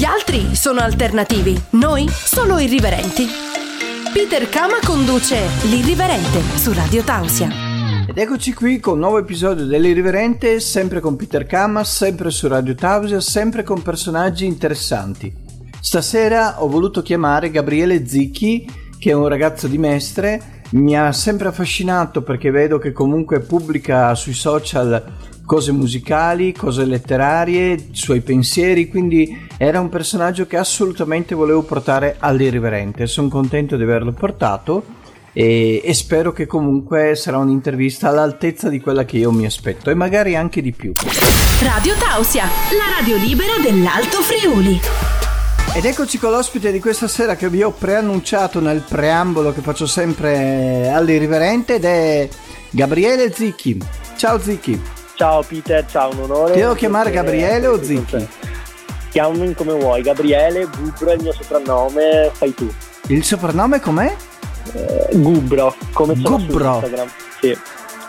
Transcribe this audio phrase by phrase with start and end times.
[0.00, 3.26] Gli altri sono alternativi, noi solo irriverenti.
[4.10, 7.50] Peter Kama conduce L'Irriverente su Radio Tausia.
[8.08, 12.74] Ed eccoci qui con un nuovo episodio dell'Irriverente, sempre con Peter Kama, sempre su Radio
[12.74, 15.30] Tausia, sempre con personaggi interessanti.
[15.78, 18.66] Stasera ho voluto chiamare Gabriele Zicchi,
[18.98, 24.14] che è un ragazzo di Mestre, mi ha sempre affascinato perché vedo che comunque pubblica
[24.14, 25.04] sui social
[25.50, 32.14] cose musicali, cose letterarie, i suoi pensieri, quindi era un personaggio che assolutamente volevo portare
[32.20, 33.08] all'irriverente.
[33.08, 34.84] Sono contento di averlo portato
[35.32, 39.94] e, e, spero che comunque sarà un'intervista all'altezza di quella che io mi aspetto e
[39.94, 40.92] magari anche di più.
[41.64, 44.80] Radio Tausia, la radio libera dell'Alto Friuli.
[45.74, 49.88] Ed eccoci con l'ospite di questa sera che vi ho preannunciato nel preambolo che faccio
[49.88, 52.28] sempre all'irriverente ed è
[52.70, 53.76] Gabriele Zicchi.
[54.16, 54.98] Ciao Zicchi.
[55.20, 56.54] Ciao Peter, ciao, un onore.
[56.54, 58.26] Ti devo chiamare Gabriele o Zicchi?
[59.10, 62.66] Chiamami come vuoi, Gabriele, Gubro è il mio soprannome, fai tu.
[63.08, 64.16] Il soprannome com'è?
[64.72, 66.72] Eh, Gubro, come sono Gubro.
[66.72, 67.08] Instagram.
[67.38, 67.58] Sì.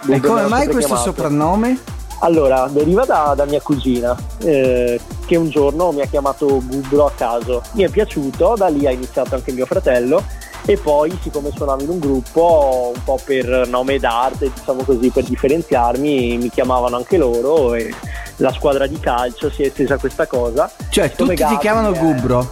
[0.03, 1.03] Gubro e come mai questo chiamato.
[1.09, 1.79] soprannome?
[2.21, 7.11] Allora, deriva da, da mia cugina, eh, che un giorno mi ha chiamato Gubro a
[7.11, 7.61] caso.
[7.73, 10.23] Mi è piaciuto, da lì ha iniziato anche mio fratello
[10.65, 15.23] e poi siccome suonavo in un gruppo un po' per nome d'arte diciamo così per
[15.23, 17.93] differenziarmi mi chiamavano anche loro e
[18.37, 20.71] la squadra di calcio si è estesa a questa cosa.
[20.89, 21.97] Cioè tutti Gabi ti chiamano è...
[21.97, 22.49] Gubro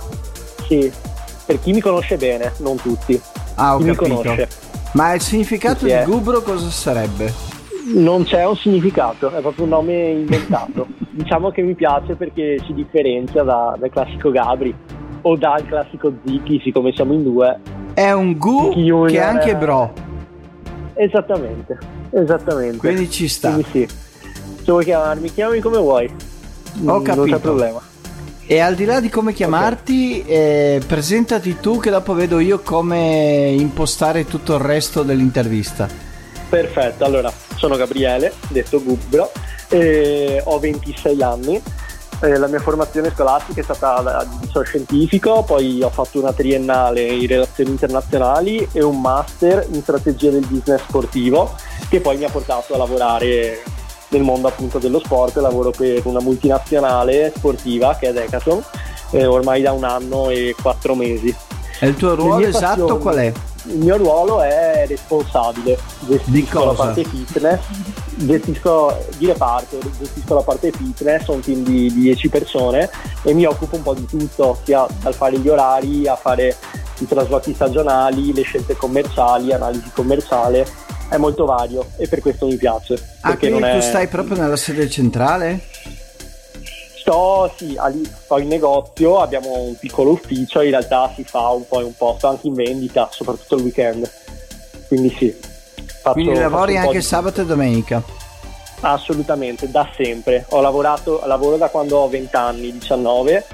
[0.68, 0.92] sì
[1.46, 3.20] per chi mi conosce bene non tutti.
[3.56, 4.04] Ah ho chi capito.
[4.04, 4.48] mi conosce.
[4.94, 7.58] ma il significato di Gubro cosa sarebbe?
[7.92, 10.88] non c'è un significato è proprio un nome inventato.
[11.12, 14.74] Diciamo che mi piace perché si differenzia da, dal classico Gabri
[15.22, 17.60] o dal classico Ziki siccome siamo in due
[18.00, 18.74] è un gu
[19.08, 19.92] che è anche bro.
[20.94, 21.78] Esattamente,
[22.12, 22.78] esattamente.
[22.78, 23.52] Quindi ci sta.
[23.52, 23.88] Quindi sì.
[24.64, 26.06] Se vuoi chiamarmi, chiamami come vuoi.
[26.86, 27.26] Ho capito.
[27.26, 27.82] Non c'è problema.
[28.46, 30.34] E al di là di come chiamarti, okay.
[30.34, 35.88] eh, presentati tu che dopo vedo io come impostare tutto il resto dell'intervista.
[36.48, 39.30] Perfetto, allora sono Gabriele, detto Gubbro,
[39.68, 41.62] eh, ho 26 anni,
[42.22, 47.02] eh, la mia formazione scolastica è stata di liceo scientifico, poi ho fatto una triennale
[47.02, 51.56] in relazioni internazionali e un master in strategia del business sportivo
[51.90, 53.64] che poi mi ha portato a lavorare
[54.10, 58.64] nel mondo appunto dello sport, lavoro per una multinazionale sportiva che è Decathlon,
[59.12, 61.34] eh, ormai da un anno e quattro mesi.
[61.80, 63.34] E il tuo ruolo esatto passioni, qual è?
[63.66, 67.60] Il mio ruolo è responsabile, gestisco la parte fitness,
[68.26, 72.90] gestisco di reparto, gestisco la parte fitness, ho un team di 10 persone
[73.24, 76.56] e mi occupo un po' di tutto, sia dal fare gli orari a fare
[77.00, 80.68] i traslochi stagionali, le scelte commerciali, analisi commerciale,
[81.10, 83.18] è molto vario e per questo mi piace.
[83.22, 85.62] Ah, quindi tu stai proprio nella sede centrale?
[87.00, 87.78] Sto, sì,
[88.24, 91.96] sto in negozio, abbiamo un piccolo ufficio, in realtà si fa un po' in un
[91.96, 94.12] posto anche in vendita, soprattutto il weekend.
[94.88, 95.36] Quindi sì.
[96.02, 97.04] Faccio, Quindi lavori anche di...
[97.04, 98.02] sabato e domenica?
[98.82, 100.46] Assolutamente, da sempre.
[100.50, 103.46] Ho lavorato, lavoro da quando ho 20 anni, 19.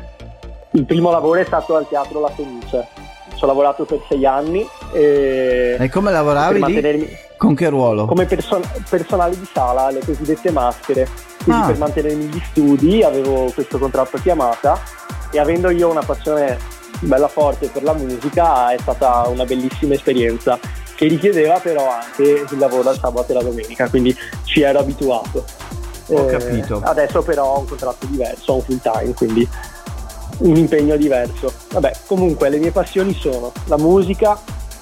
[0.72, 2.88] Il primo lavoro è stato al Teatro La Fenice.
[3.36, 4.68] Ci ho lavorato per 6 anni.
[4.94, 7.08] E, e come lavoravi mantenermi...
[7.38, 8.06] Con che ruolo?
[8.06, 11.08] Come person- personale di sala, le cosiddette maschere.
[11.44, 11.66] Quindi ah.
[11.66, 14.80] per mantenermi gli studi avevo questo contratto a chiamata
[15.32, 16.58] e avendo io una passione
[17.00, 20.58] bella forte per la musica è stata una bellissima esperienza
[20.96, 25.44] che richiedeva però anche il lavoro al sabato e la domenica, quindi ci ero abituato.
[26.08, 26.82] Ho eh, capito.
[26.84, 29.48] Adesso però ho un contratto diverso, ho un full time, quindi
[30.40, 31.52] un impegno diverso.
[31.72, 34.40] Vabbè, comunque le mie passioni sono la musica,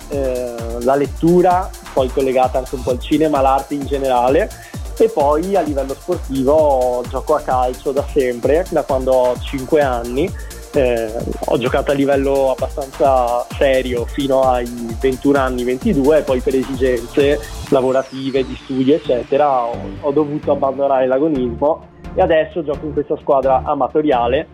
[0.09, 4.50] eh, la lettura, poi collegata anche un po' al cinema, l'arte in generale
[4.96, 10.31] e poi a livello sportivo gioco a calcio da sempre, da quando ho 5 anni
[10.73, 11.11] eh,
[11.45, 14.66] ho giocato a livello abbastanza serio fino ai
[15.00, 17.39] 21 anni, 22 e poi per esigenze
[17.69, 23.61] lavorative, di studi eccetera ho, ho dovuto abbandonare l'agonismo e adesso gioco in questa squadra
[23.63, 24.47] amatoriale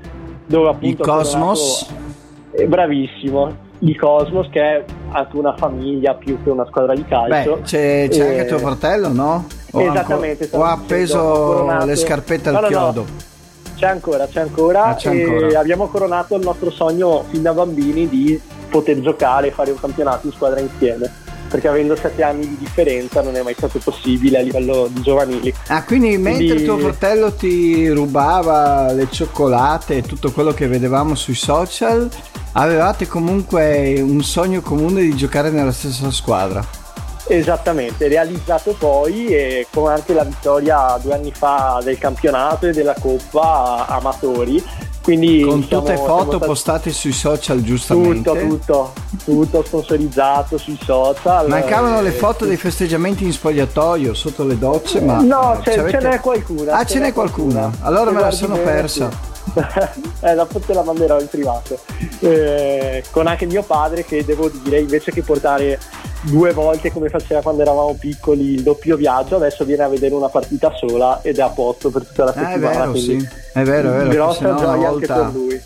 [0.45, 1.03] dove appunto...
[1.03, 1.85] Il Cosmos?
[1.87, 7.05] Tornato, eh, bravissimo, il Cosmos che è anche una famiglia più che una squadra di
[7.05, 7.55] calcio.
[7.55, 8.39] Beh, c'è, c'è e...
[8.39, 9.45] anche tuo fratello, no?
[9.71, 10.49] O Esattamente.
[10.51, 13.01] o ha appeso le scarpette al no, no, chiodo?
[13.01, 13.28] No
[13.79, 15.57] c'è ancora, c'è ancora, ah, c'è ancora.
[15.57, 18.39] abbiamo coronato il nostro sogno fin da bambini di
[18.69, 21.09] poter giocare e fare un campionato in squadra insieme
[21.49, 25.51] perché avendo sette anni di differenza non è mai stato possibile a livello di giovanili.
[25.67, 26.63] Ah, quindi mentre quindi...
[26.65, 32.07] tuo fratello ti rubava le cioccolate e tutto quello che vedevamo sui social,
[32.51, 36.78] avevate comunque un sogno comune di giocare nella stessa squadra.
[37.31, 42.95] Esattamente, realizzato poi e con anche la vittoria due anni fa del campionato e della
[42.99, 44.63] Coppa Amatori
[45.01, 48.29] Quindi Con siamo- tutte foto stati- postate sui social giustamente.
[48.31, 48.93] Tutto, tutto,
[49.23, 51.47] tutto sponsorizzato sui social.
[51.47, 55.79] Mancavano le eh, foto dei festeggiamenti in spogliatoio sotto le docce, ma No, eh, ci
[55.79, 56.73] avete- ce n'è qualcuna.
[56.77, 57.71] Ah, ce n'è qualcuna.
[57.81, 59.09] Allora Se me la sono bene, persa.
[59.09, 59.27] sì.
[60.25, 61.79] eh, dopo te la manderò in privato.
[62.19, 65.79] Eh, con anche mio padre che devo dire, invece che portare
[66.23, 70.29] due volte come faceva quando eravamo piccoli il doppio viaggio, adesso viene a vedere una
[70.29, 72.77] partita sola ed è a posto per tutta la è settimana.
[72.79, 73.27] vero, quindi sì.
[73.53, 74.09] È vero, è vero.
[74.09, 75.61] Grossa gioia volta- anche per lui.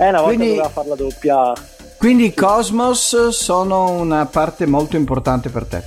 [0.00, 1.52] Eh, una volta Quindi- doveva fare la doppia.
[1.96, 5.82] Quindi i Cosmos sono una parte molto importante per te.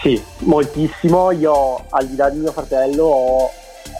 [0.00, 1.30] Sì, moltissimo.
[1.30, 3.50] Io, al di là di mio fratello, ho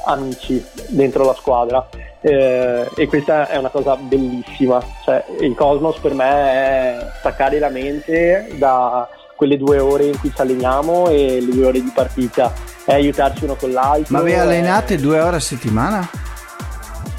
[0.07, 1.87] amici dentro la squadra
[2.27, 4.83] eh, e questa è una cosa bellissima.
[5.05, 9.07] Cioè, il Cosmos per me è staccare la mente da
[9.37, 12.51] quelle due ore in cui ci alleniamo e le due ore di partita,
[12.87, 14.17] è aiutarci uno con l'altro.
[14.17, 16.09] Ma vi allenate due ore a settimana?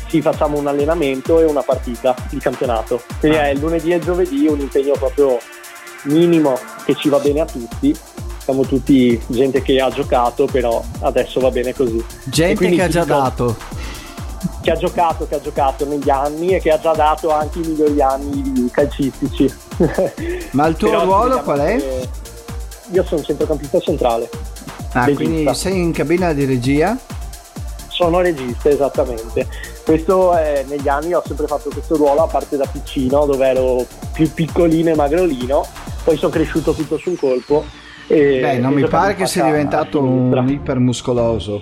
[0.08, 3.02] Sì, facciamo un allenamento e una partita di campionato.
[3.20, 3.50] Quindi Ah.
[3.50, 5.38] è lunedì e giovedì un impegno proprio
[6.04, 7.96] minimo che ci va bene a tutti.
[8.44, 11.98] Siamo tutti gente che ha giocato, però adesso va bene così.
[11.98, 13.56] E Gente che ha già dato.
[14.62, 17.68] Che ha giocato, che ha giocato negli anni e che ha già dato anche i
[17.68, 19.54] migliori anni calcistici.
[20.52, 22.08] Ma il tuo Però ruolo qual è?
[22.92, 24.30] Io sono centrocampista centrale.
[24.94, 25.24] Ah, regista.
[25.24, 26.98] quindi sei in cabina di regia?
[27.88, 29.48] Sono regista, esattamente.
[29.84, 33.86] Questo è, negli anni ho sempre fatto questo ruolo, a parte da piccino, dove ero
[34.14, 35.66] più piccolino e magrolino,
[36.04, 37.64] poi sono cresciuto tutto su un colpo.
[38.08, 41.62] E Beh, non mi pare che sei diventato un ipermuscoloso.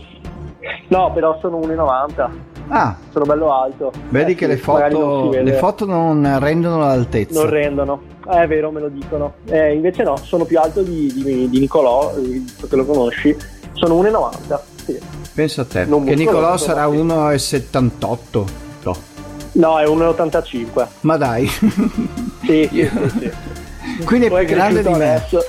[0.87, 2.29] No, però sono 1,90,
[2.69, 3.91] Ah, sono bello alto.
[4.09, 5.43] vedi Eh che sì, le non foto, vede.
[5.43, 7.39] le foto non rendono l'altezza.
[7.41, 8.01] non rendono.
[8.29, 9.33] Eh, è vero, me lo dicono.
[9.45, 13.35] Eh, invece no, sono più alto di, di, di Nicolò, visto che lo conosci.
[13.73, 14.59] Sono 1,90.
[14.85, 14.99] Sì.
[15.33, 15.85] Pensa a te.
[15.85, 16.97] Non che Nicolò sarà sì.
[16.97, 18.43] 1,78.
[18.83, 18.97] No.
[19.53, 20.87] No, è 1,85.
[21.01, 21.49] Ma dai.
[22.43, 22.89] Sì, sì,
[23.19, 23.31] sì.
[24.03, 25.15] Quindi è più grande di me.
[25.15, 25.39] adesso.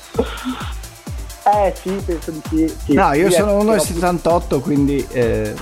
[1.45, 2.75] Eh sì, penso di sì.
[2.85, 2.93] sì.
[2.95, 5.53] No, io Sì, sono eh, 1,78, quindi eh,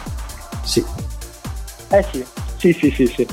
[0.63, 0.85] sì.
[1.93, 2.25] Eh sì,
[2.57, 3.27] sì, sì, sì, sì.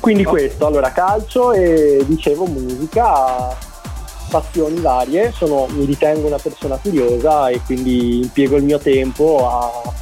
[0.00, 0.30] Quindi Oh.
[0.30, 3.56] questo, allora calcio e dicevo musica,
[4.28, 9.92] passioni varie, sono, mi ritengo una persona curiosa e quindi impiego il mio tempo a-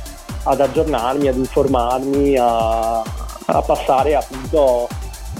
[0.45, 4.89] ad aggiornarmi, ad informarmi, a, a passare appunto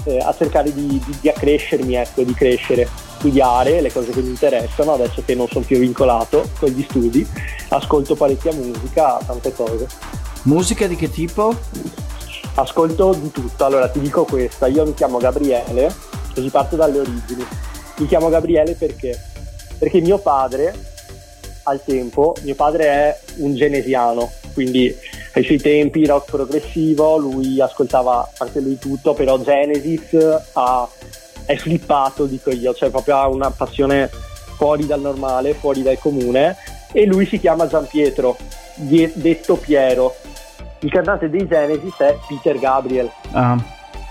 [0.05, 2.87] eh, a cercare di, di- di accrescermi, ecco, di crescere,
[3.17, 7.27] studiare le cose che mi interessano, adesso che non sono più vincolato con gli studi,
[7.69, 9.87] ascolto parecchia musica, tante cose.
[10.43, 11.55] Musica di che tipo?
[12.57, 15.93] Ascolto di tutto, allora ti dico questa, io mi chiamo Gabriele,
[16.33, 17.45] così parto dalle origini.
[17.97, 19.19] Mi chiamo Gabriele perché?
[19.77, 20.73] Perché mio padre,
[21.63, 24.95] al tempo, mio padre è un genesiano, quindi
[25.33, 30.13] ai suoi tempi rock progressivo, lui ascoltava anche lui tutto, però Genesis
[30.53, 30.87] ha-
[31.43, 34.09] è flippato, dico io, cioè proprio ha una passione
[34.55, 36.55] fuori dal normale, fuori dal comune,
[36.93, 38.37] e lui si chiama Gian Pietro,
[38.75, 40.15] detto Piero.
[40.79, 43.09] Il cantante dei Genesis è Peter Gabriel.
[43.31, 43.57] Ah,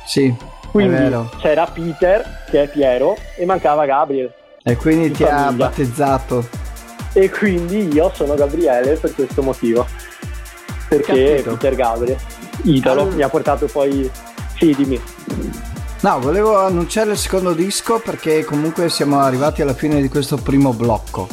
[0.06, 0.34] sì,
[0.70, 4.32] Quindi c'era Peter, che è Piero, e mancava Gabriel.
[4.62, 5.66] E quindi di ti ha famiglia.
[5.68, 6.48] battezzato.
[7.12, 9.86] E quindi io sono Gabriele per questo motivo.
[10.88, 11.50] Perché Capito.
[11.52, 12.16] Peter Gabriel,
[12.62, 14.10] idolo, Allora- mi ha portato poi...
[14.56, 15.00] Sì, dimmi.
[16.00, 20.72] No, volevo annunciare il secondo disco perché comunque siamo arrivati alla fine di questo primo
[20.72, 21.26] blocco.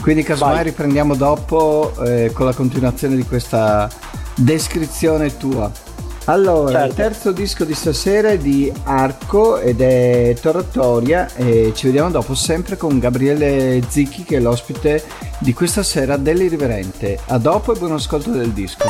[0.00, 0.64] Quindi casomai Vai.
[0.64, 3.88] riprendiamo dopo eh, con la continuazione di questa
[4.36, 5.70] descrizione tua.
[6.28, 6.94] Allora, il Certo.
[6.94, 12.76] terzo disco di stasera è di Arco ed è Toratoria e ci vediamo dopo sempre
[12.76, 15.04] con Gabriele Zicchi che è l'ospite
[15.38, 17.20] di questa sera dell'Irriverente.
[17.26, 18.88] A dopo e buon ascolto del disco.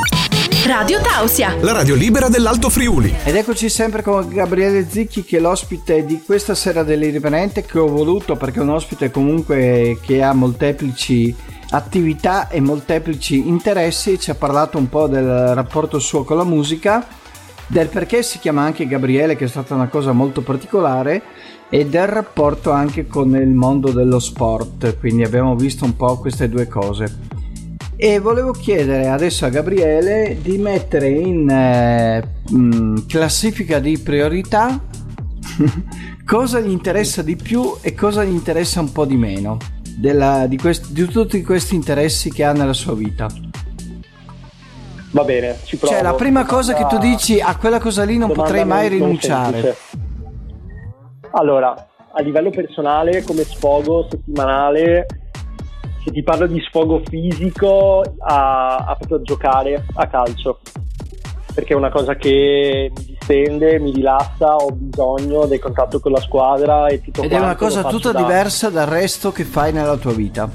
[0.65, 1.55] Radio Tausia.
[1.61, 3.13] La radio libera dell'Alto Friuli.
[3.23, 7.87] Ed eccoci sempre con Gabriele Zicchi che è l'ospite di questa sera dell'Irriverente che ho
[7.87, 11.35] voluto perché è un ospite comunque che ha molteplici
[11.69, 17.05] attività e molteplici interessi, ci ha parlato un po' del rapporto suo con la musica,
[17.67, 21.21] del perché si chiama anche Gabriele che è stata una cosa molto particolare
[21.69, 26.47] e del rapporto anche con il mondo dello sport, quindi abbiamo visto un po' queste
[26.47, 27.35] due cose.
[27.99, 34.79] E volevo chiedere adesso a Gabriele di mettere in eh, mh, classifica di priorità
[36.23, 39.57] cosa gli interessa di più e cosa gli interessa un po' di meno
[39.97, 43.27] della- di, quest- di tutti questi interessi che ha nella sua vita.
[45.11, 45.93] Va bene, ci provo.
[45.93, 48.99] Cioè, la prima cosa che tu dici a quella cosa lì non potrei mai non
[48.99, 49.61] rinunciare.
[49.61, 49.77] semplice.
[51.31, 55.05] Allora, a livello personale, come sfogo settimanale,
[56.03, 60.59] se ti parlo di sfogo fisico, a, a proprio giocare a calcio.
[61.53, 66.21] Perché è una cosa che mi distende, mi rilassa, ho bisogno del contatto con la
[66.21, 68.21] squadra e tutto Ed è una cosa tutta da...
[68.21, 70.49] diversa dal resto che fai nella tua vita.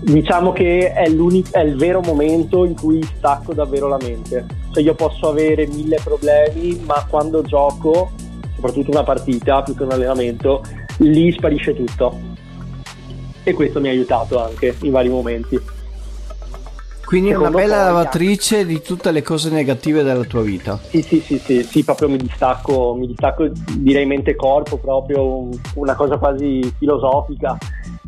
[0.00, 4.44] Diciamo che è, è, il vero momento in cui stacco davvero la mente.
[4.72, 8.10] Cioè io posso avere mille problemi, ma quando gioco,
[8.54, 10.62] soprattutto una partita più che un allenamento,
[10.98, 12.34] lì sparisce tutto.
[13.42, 15.74] E questo mi ha aiutato anche in vari momenti.
[17.06, 20.76] Quindi è una bella lavatrice di tutte le cose negative della tua vita.
[20.88, 25.94] Sì, sì, sì, sì, sì proprio mi distacco, mi distacco direi mente corpo, proprio una
[25.94, 27.56] cosa quasi filosofica,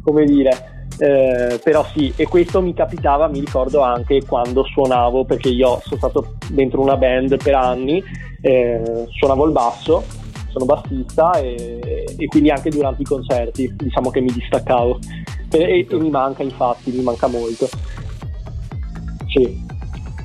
[0.02, 0.86] come dire.
[0.98, 5.96] Eh, però sì, e questo mi capitava, mi ricordo anche quando suonavo, perché io sono
[5.96, 8.02] stato dentro una band per anni,
[8.40, 10.02] eh, suonavo il basso,
[10.48, 11.78] sono bassista e,
[12.18, 14.98] e, quindi anche durante i concerti diciamo che mi distaccavo
[15.52, 17.68] e, e mi manca infatti, mi manca molto.
[19.28, 19.66] Sì.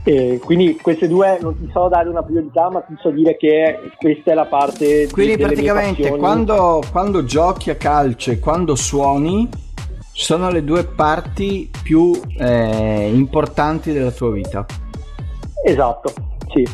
[0.06, 3.92] E quindi queste due non ti so dare una priorità, ma ti so dire che
[3.98, 5.08] questa è la parte.
[5.10, 9.48] Quindi praticamente quando, quando, giochi a calcio e quando suoni
[10.12, 14.66] sono le due parti più eh, importanti della tua vita.
[15.66, 16.14] Esatto,
[16.52, 16.68] sì.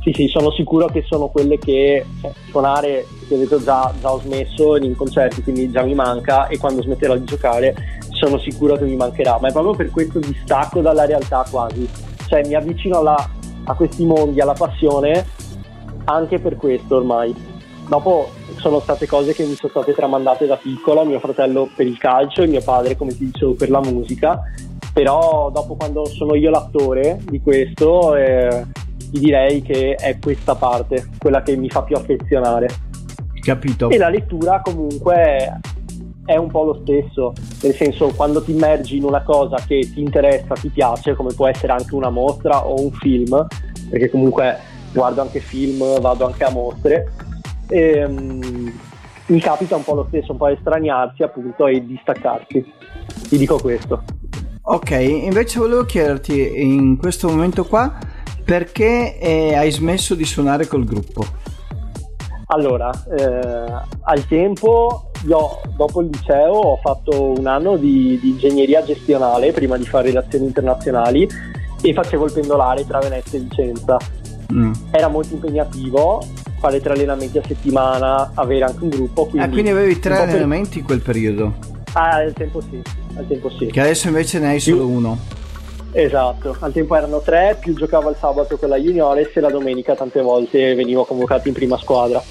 [0.00, 4.12] Sì, sì, sono sicuro che sono quelle che cioè, suonare, ti ho detto già, già
[4.12, 7.74] ho smesso in concerti, quindi già mi manca e quando smetterò di giocare
[8.18, 11.88] sono sicuro che mi mancherà, ma è proprio per questo distacco dalla realtà quasi,
[12.26, 13.30] cioè mi avvicino alla,
[13.64, 15.24] a questi mondi, alla passione,
[16.04, 17.34] anche per questo ormai.
[17.88, 21.96] Dopo sono state cose che mi sono state tramandate da piccolo, mio fratello per il
[21.96, 24.40] calcio e mio padre, come ti dicevo, per la musica,
[24.92, 28.66] però dopo quando sono io l'attore di questo, eh,
[29.10, 32.68] ti direi che è questa parte, quella che mi fa più affezionare.
[33.40, 33.88] Capito.
[33.88, 35.60] E la lettura comunque
[36.28, 37.32] è un po' lo stesso,
[37.62, 41.46] nel senso quando ti immergi in una cosa che ti interessa, ti piace, come può
[41.46, 43.46] essere anche una mostra o un film,
[43.88, 44.58] perché comunque
[44.92, 47.10] guardo anche film, vado anche a mostre,
[47.70, 48.70] e, um,
[49.28, 52.72] mi capita un po' lo stesso, un po' estraniarsi appunto e distaccarsi.
[53.26, 54.04] Ti dico questo.
[54.60, 57.96] Ok, invece volevo chiederti in questo momento qua
[58.44, 61.24] perché eh, hai smesso di suonare col gruppo?
[62.50, 68.82] Allora, eh, al tempo io dopo il liceo ho fatto un anno di, di, ingegneria
[68.82, 71.28] gestionale prima di fare relazioni internazionali
[71.82, 73.98] e facevo il pendolare tra Venezia e Vicenza.
[74.50, 74.72] Mm.
[74.90, 76.24] Era molto impegnativo
[76.58, 79.26] fare tre allenamenti a settimana, avere anche un gruppo.
[79.26, 80.78] Quindi, ah, quindi avevi tre allenamenti per...
[80.78, 81.54] in quel periodo?
[81.92, 82.80] Ah, al tempo sì,
[83.16, 83.66] al tempo sì.
[83.66, 85.18] Che adesso invece ne hai solo uno.
[85.92, 89.94] Esatto, al tempo erano tre, più giocavo il sabato con la juniores e la domenica
[89.94, 92.22] tante volte venivo convocato in prima squadra.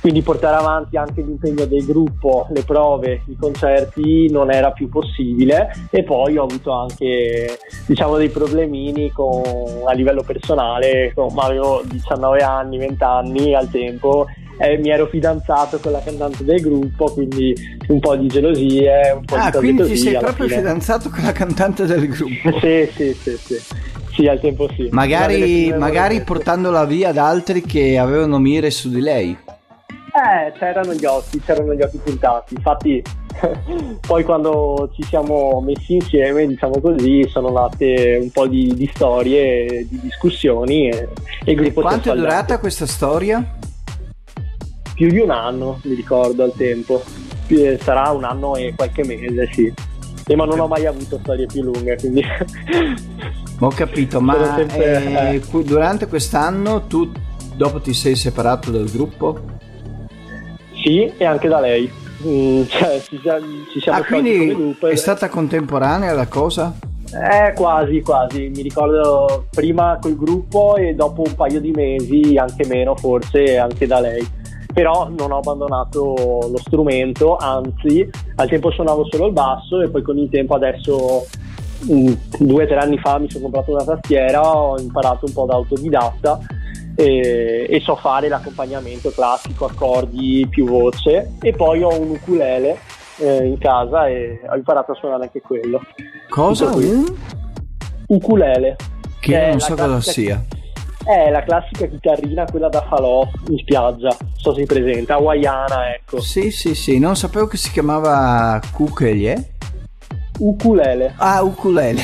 [0.00, 5.68] Quindi portare avanti anche l'impegno del gruppo, le prove, i concerti non era più possibile
[5.90, 9.42] e poi ho avuto anche diciamo dei problemini con,
[9.86, 14.26] a livello personale, con, avevo 19 anni, 20 anni al tempo
[14.60, 17.54] eh, mi ero fidanzato con la cantante del gruppo, quindi
[17.88, 20.58] un po' di gelosie, un po' ah, di quindi così, ti sei proprio fine.
[20.58, 22.58] fidanzato con la cantante del gruppo?
[22.60, 23.58] sì, sì, sì, sì.
[24.12, 24.88] Sì, al tempo sì.
[24.90, 29.30] Magari, magari portandola via ad altri che avevano mire su di lei.
[30.12, 32.54] Eh, c'erano gli occhi, c'erano gli occhi puntati.
[32.54, 33.02] Infatti,
[34.06, 39.86] poi quando ci siamo messi insieme, diciamo così, sono nate un po' di, di storie,
[39.88, 41.08] di discussioni e,
[41.44, 43.42] e il gruppo e Quanto è durata questa storia?
[45.00, 47.02] Più di un anno, mi ricordo al tempo.
[47.46, 49.72] Eh, sarà un anno e qualche mese, sì.
[50.26, 52.22] E ma non ho mai avuto storie più lunghe, quindi...
[53.60, 55.64] ho capito, ma sempre, eh, eh.
[55.64, 57.10] durante quest'anno tu
[57.56, 59.40] dopo ti sei separato dal gruppo?
[60.82, 61.90] Sì, e anche da lei.
[62.22, 63.18] Mm, cioè, ci,
[63.72, 66.76] ci siamo ah, quindi gruppo, è stata contemporanea la cosa?
[67.06, 68.50] Eh, quasi, quasi.
[68.54, 73.86] Mi ricordo prima col gruppo e dopo un paio di mesi, anche meno forse, anche
[73.86, 74.38] da lei
[74.72, 80.02] però non ho abbandonato lo strumento, anzi al tempo suonavo solo il basso e poi
[80.02, 81.26] con il tempo adesso
[81.90, 85.46] mm, due o tre anni fa mi sono comprato una tastiera, ho imparato un po'
[85.46, 86.38] da autodidatta
[86.94, 92.78] e, e, so fare l'accompagnamento classico, accordi più voce e poi ho un ukulele
[93.18, 95.80] eh, in casa e ho imparato a suonare anche quello.
[96.28, 96.66] Cosa?
[96.74, 97.04] Un?
[98.08, 98.76] Ukulele.
[99.20, 100.42] Che non so cosa sia.
[101.02, 106.20] È la classica chitarrina, quella da falò in spiaggia, so se si presenta, hawaiana, ecco.
[106.20, 109.54] Sì, sì, sì, non sapevo che si chiamava Kukelie.
[110.38, 111.14] Ukulele.
[111.16, 112.02] Ah, ukulele.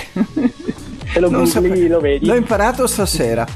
[1.12, 2.26] Se lo googli lo vedi.
[2.26, 3.46] L'ho imparato stasera.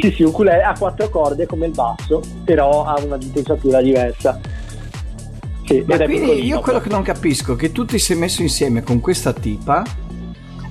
[0.00, 4.38] sì, sì, ukulele ha quattro corde come il basso, però ha una dintensatura diversa.
[5.64, 8.82] Sì, Ma quindi io quello che non capisco è che tu ti sei messo insieme
[8.82, 9.82] con questa tipa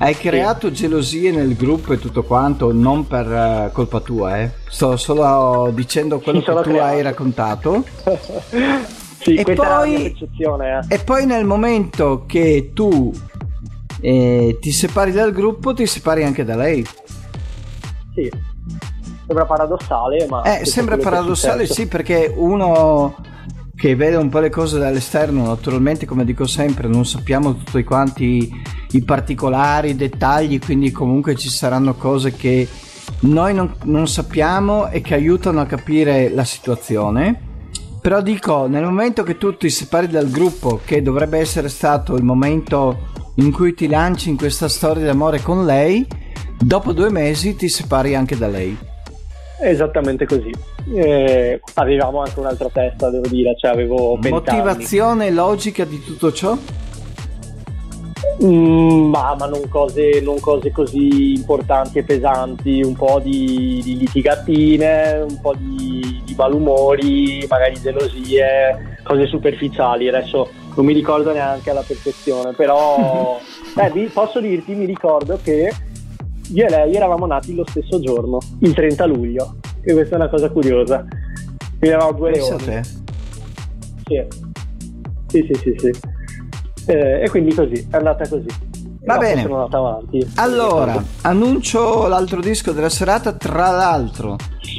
[0.01, 0.73] Hai creato sì.
[0.73, 4.51] gelosie nel gruppo e tutto quanto, non per uh, colpa tua, eh.
[4.67, 6.83] Sto solo dicendo quello sì, che tu creato.
[6.83, 7.83] hai raccontato.
[9.21, 10.15] sì, e poi.
[10.15, 10.79] Eh.
[10.87, 13.13] E poi nel momento che tu
[14.01, 16.83] eh, ti separi dal gruppo, ti separi anche da lei.
[18.15, 18.27] Sì,
[19.27, 20.41] sembra paradossale, ma...
[20.41, 23.15] Eh, sembra paradossale, sì, perché uno
[23.75, 28.49] che vede un po' le cose dall'esterno, naturalmente come dico sempre non sappiamo tutti quanti
[28.91, 32.67] i particolari, i dettagli, quindi comunque ci saranno cose che
[33.21, 37.49] noi non, non sappiamo e che aiutano a capire la situazione.
[38.01, 42.23] Però dico, nel momento che tu ti separi dal gruppo, che dovrebbe essere stato il
[42.23, 46.05] momento in cui ti lanci in questa storia d'amore con lei,
[46.59, 48.75] dopo due mesi ti separi anche da lei.
[49.61, 50.51] Esattamente così.
[50.95, 55.35] Eh, avevamo anche un'altra testa, devo dire, cioè avevo Motivazione anni.
[55.35, 56.57] logica di tutto ciò?
[58.43, 63.97] Mm, ma, ma non, cose, non, cose, così importanti e pesanti, un po' di, di
[63.97, 70.07] litigatine, un po' di, di, malumori, magari gelosie, cose superficiali.
[70.07, 73.39] Adesso non mi ricordo neanche alla perfezione, però
[73.75, 75.71] beh, posso dirti, mi ricordo che
[76.53, 80.29] io e lei eravamo nati lo stesso giorno, il 30 luglio, e questa è una
[80.29, 81.05] cosa curiosa.
[81.77, 82.83] Quindi eravamo due leoni.
[84.03, 84.27] Sì.
[85.27, 86.10] Sì, sì, sì, sì.
[86.85, 88.47] Eh, e quindi così, è andata così.
[89.03, 89.41] Va bene.
[89.41, 90.25] Sono avanti.
[90.35, 94.37] Allora, annuncio l'altro disco della serata, tra l'altro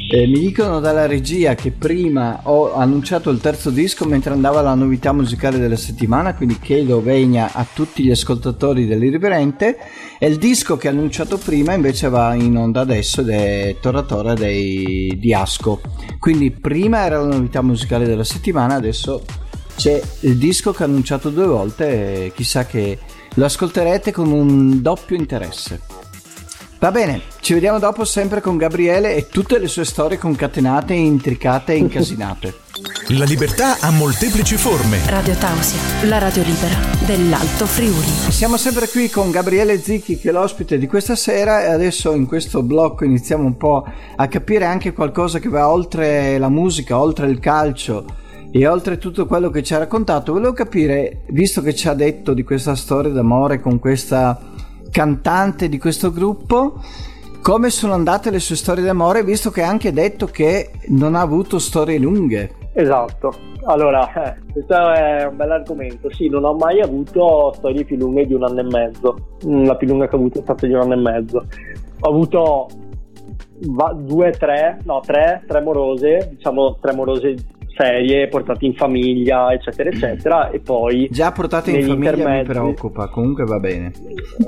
[0.09, 4.75] eh, mi dicono dalla regia che prima ho annunciato il terzo disco mentre andava la
[4.75, 9.77] novità musicale della settimana, quindi chiedo vegna a tutti gli ascoltatori dell'Irriverente.
[10.17, 14.03] E il disco che ho annunciato prima invece va in onda adesso ed è Tora
[14.03, 15.81] Tora dei, di Asco.
[16.17, 19.21] Quindi prima era la novità musicale della settimana, adesso
[19.75, 22.99] c'è il disco che ho annunciato due volte e chissà che
[23.35, 26.01] lo ascolterete con un doppio interesse.
[26.83, 31.71] Va bene, ci vediamo dopo sempre con Gabriele e tutte le sue storie concatenate, intricate
[31.71, 32.53] e incasinate.
[33.17, 34.99] La libertà ha molteplici forme.
[35.07, 38.31] Radio Tausia, la radio libera dell'Alto Friuli.
[38.31, 42.25] Siamo sempre qui con Gabriele Zicchi che è l'ospite di questa sera e adesso in
[42.25, 47.27] questo blocco iniziamo un po' a capire anche qualcosa che va oltre la musica, oltre
[47.27, 48.05] il calcio
[48.55, 50.31] e oltre tutto quello che ci ha raccontato.
[50.31, 54.39] Volevo capire, visto che ci ha detto di questa storia d'amore con questa
[54.91, 56.79] cantante di questo gruppo,
[57.41, 61.21] come sono andate le sue storie d'amore, visto che ha anche detto che non ha
[61.21, 62.51] avuto storie lunghe.
[62.73, 66.13] Esatto, allora, eh, questo è un bel argomento.
[66.13, 69.15] Sì, non ho mai avuto storie più lunghe di un anno e mezzo.
[69.47, 71.47] Mm, la più lunga che ho avuto è stata di un anno e mezzo.
[72.01, 72.67] Ho avuto
[73.95, 77.35] due, tre, no, tre, tre morose, diciamo tre morose
[77.75, 83.43] serie portate in famiglia eccetera eccetera e poi già portate in famiglia mi preoccupa comunque
[83.43, 83.91] va bene.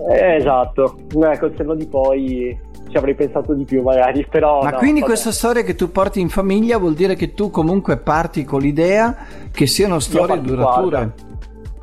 [0.09, 0.97] Eh, esatto.
[1.09, 2.57] Eh, col senno di poi
[2.89, 5.11] ci avrei pensato di più magari però ma no, quindi vabbè.
[5.11, 9.15] questa storia che tu porti in famiglia vuol dire che tu comunque parti con l'idea
[9.51, 11.33] che siano storie durature?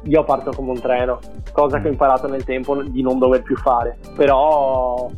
[0.04, 1.20] io parto come un treno
[1.52, 3.98] cosa che ho imparato nel tempo di non dover più fare.
[4.16, 5.10] Però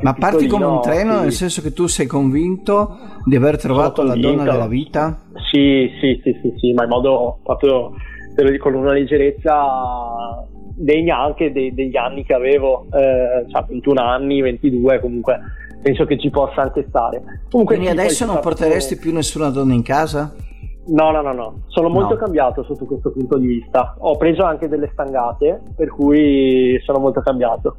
[0.00, 1.20] ma parti come un treno, sì.
[1.20, 5.18] nel senso che tu sei convinto di aver trovato la donna della vita?
[5.50, 7.92] Sì, sì, sì, sì, sì, ma in modo proprio,
[8.34, 13.64] te lo dico, con una leggerezza degna anche de- degli anni che avevo, eh, cioè
[13.68, 15.38] 21 anni, 22 comunque,
[15.82, 17.22] penso che ci possa anche stare.
[17.50, 20.34] Comunque, Quindi adesso non porteresti più nessuna donna in casa?
[20.86, 22.20] No, no, no, no, sono molto no.
[22.20, 23.94] cambiato sotto questo punto di vista.
[23.98, 27.76] Ho preso anche delle stangate, per cui sono molto cambiato.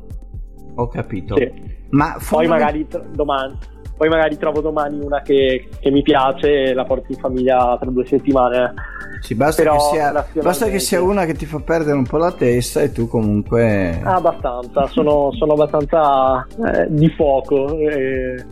[0.76, 1.36] Ho capito.
[1.36, 1.75] Sì.
[1.90, 3.58] Ma poi magari domani
[3.98, 7.90] poi magari trovo domani una che, che, mi piace e la porto in famiglia tra
[7.90, 8.74] due settimane.
[9.22, 12.18] Sì, basta, Però, che sia, basta che sia una che ti fa perdere un po'
[12.18, 14.02] la testa e tu comunque...
[14.04, 17.78] Abbastanza, sono, sono abbastanza eh, di fuoco.
[17.78, 18.46] E...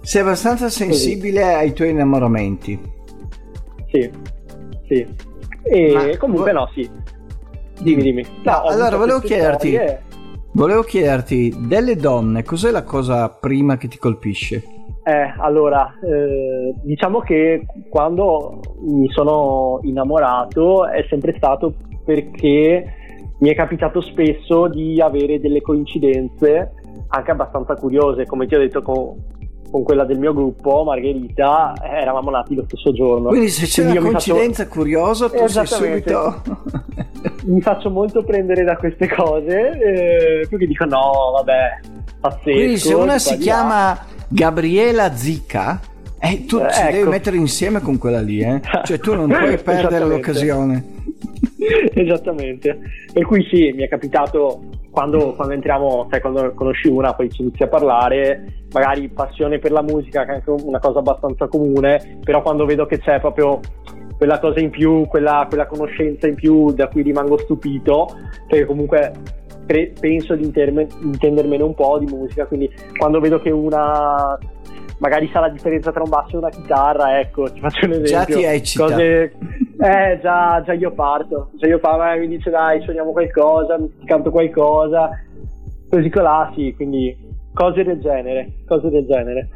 [0.00, 1.54] Sei abbastanza sensibile Così.
[1.54, 2.80] ai tuoi innamoramenti.
[3.92, 4.10] Sì,
[4.88, 5.06] sì.
[5.62, 6.90] E Ma, comunque vo- no, sì.
[7.80, 8.26] Dimmi, dimmi.
[8.42, 9.68] No allora volevo chiederti...
[9.68, 10.08] Storie
[10.52, 14.64] Volevo chiederti, delle donne, cos'è la cosa prima che ti colpisce?
[15.04, 22.84] Eh, allora, eh, diciamo che quando mi sono innamorato è sempre stato perché
[23.38, 26.72] mi è capitato spesso di avere delle coincidenze
[27.08, 29.14] anche abbastanza curiose, come ti ho detto con,
[29.70, 33.28] con quella del mio gruppo, Margherita, eravamo nati lo stesso giorno.
[33.28, 34.74] Quindi se c'è Quindi una coincidenza faccio...
[34.74, 36.42] curiosa, tu sei subito...
[37.46, 41.80] mi faccio molto prendere da queste cose, eh, quindi dico no, vabbè,
[42.20, 42.50] pazzesco.
[42.50, 45.80] Quindi se una si chiama Gabriela Zicca,
[46.18, 46.92] eh, tu eh, ci ecco.
[46.92, 48.60] devi mettere insieme con quella lì, eh?
[48.84, 50.98] Cioè tu non puoi perdere l'occasione.
[51.94, 52.78] Esattamente.
[53.12, 57.42] Per cui sì, mi è capitato quando, quando entriamo, sai, quando conosci una, poi ci
[57.42, 62.18] inizi a parlare, magari passione per la musica, che è anche una cosa abbastanza comune,
[62.24, 63.60] però quando vedo che c'è proprio
[64.16, 68.08] quella cosa in più, quella, quella conoscenza in più da cui rimango stupito,
[68.46, 69.12] perché comunque
[70.00, 72.68] penso di interme- intendermene un po' di musica, quindi
[72.98, 74.36] quando vedo che una
[75.00, 78.10] magari sa la differenza tra un basso e una chitarra, ecco, ti faccio un esempio.
[78.10, 78.84] Già ti eccita.
[78.84, 79.32] Cose...
[79.80, 84.30] Eh, già, già io parto, già io parto, mi dice dai, suoniamo qualcosa, ti canto
[84.30, 85.10] qualcosa,
[85.88, 87.16] così colà, sì, quindi
[87.52, 89.48] cose del genere, cose del genere.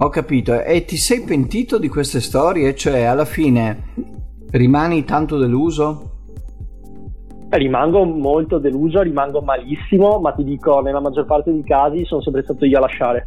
[0.00, 2.74] Ho capito, e ti sei pentito di queste storie?
[2.74, 3.84] Cioè, alla fine
[4.50, 6.10] rimani tanto deluso?
[7.48, 12.42] Rimango molto deluso, rimango malissimo, ma ti dico, nella maggior parte dei casi sono sempre
[12.42, 13.26] stato io a lasciare,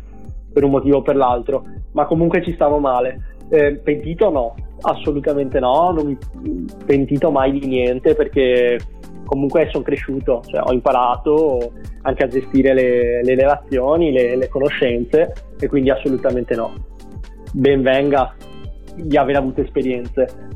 [0.52, 3.38] per un motivo o per l'altro, ma comunque ci stavo male.
[3.50, 8.80] Eh, pentito no, assolutamente no, non mi pentito mai di niente perché
[9.26, 15.34] comunque sono cresciuto, cioè ho imparato anche a gestire le, le relazioni, le, le, conoscenze
[15.60, 16.74] e quindi assolutamente no.
[17.54, 18.36] Ben venga
[18.96, 20.50] di aver avuto esperienze.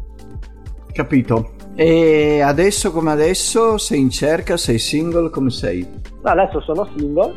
[0.92, 1.52] Capito.
[1.76, 5.86] E adesso come adesso sei in cerca, sei single, come sei?
[6.22, 7.34] Adesso sono single,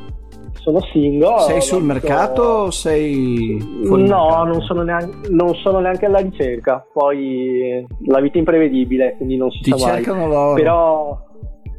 [0.69, 1.41] sono single.
[1.41, 6.87] Sei sul mercato o sei No, non sono, neanche, non sono neanche alla ricerca.
[6.93, 9.95] Poi la vita è imprevedibile, quindi non si Ti sa mai.
[9.97, 10.55] cercano loro.
[10.55, 11.19] Però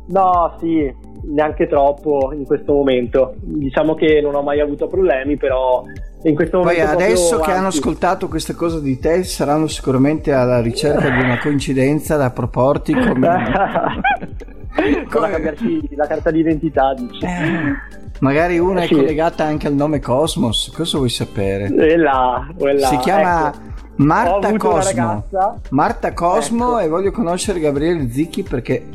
[0.07, 0.91] no, sì,
[1.25, 3.35] neanche troppo in questo momento.
[3.41, 5.83] Diciamo che non ho mai avuto problemi, però
[6.23, 9.67] in questo Poi momento adesso proprio, che hanno anzi, ascoltato queste cose di te saranno
[9.67, 14.47] sicuramente alla ricerca di una coincidenza da proporti come...
[15.09, 17.25] Con la cambiarci la carta d'identità, dici.
[17.25, 18.95] Eh, Magari una è Sì.
[18.95, 21.65] collegata anche al nome Cosmos, cosa vuoi sapere?
[21.73, 23.57] E là, là, Si chiama ecco.
[23.97, 25.25] Marta Cosmo.
[25.71, 26.85] Marta Cosmo Ecco.
[26.85, 28.85] e voglio conoscere Gabriele Zicchi perché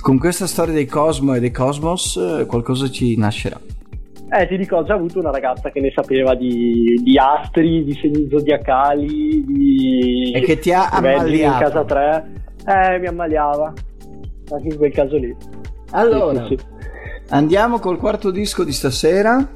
[0.00, 3.58] con questa storia dei Cosmo e dei Cosmos eh, qualcosa ci nascerà.
[4.32, 7.98] Eh, ti dico, ho già avuto una ragazza che ne sapeva di, di astri, di
[8.00, 10.32] segni zodiacali, di...
[10.32, 11.54] E che ti ha ammaliato.
[11.64, 12.30] in casa 3.
[12.66, 13.72] Eh, mi ammaliava.
[14.52, 15.34] Anche in quel caso lì.
[15.90, 16.64] Allora, Sì, sì, sì.
[17.30, 19.48] Andiamo col quarto disco di stasera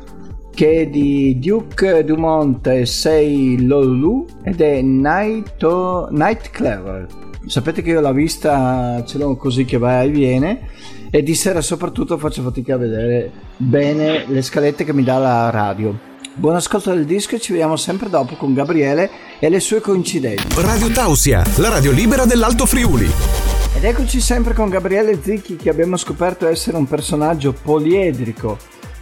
[0.55, 7.07] che è di Duke Dumont e Sei Lolu ed è Night, o- Night Clever.
[7.47, 10.69] Sapete che io l'ho vista, ce l'ho così che va e viene
[11.11, 15.51] e di sera soprattutto faccio fatica a vedere bene le scalette che mi dà la
[15.51, 16.13] radio.
[16.37, 20.61] Buon ascolto del disco e ci vediamo sempre dopo con Gabriele e le sue coincidenze.
[20.61, 23.64] Radio Tausia, la radio libera dell'Alto Friuli.
[23.85, 28.57] Ed eccoci sempre con Gabriele Zicchi che abbiamo scoperto essere un personaggio poliedrico